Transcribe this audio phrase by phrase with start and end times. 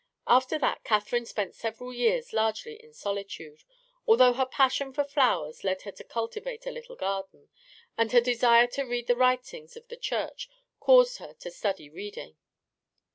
[0.25, 3.61] After that Catherine spent several years largely in solitude,
[4.07, 7.49] although her passion for flowers led her to cultivate a little garden,
[7.99, 12.35] and her desire to read the writings of the Church caused her to study reading.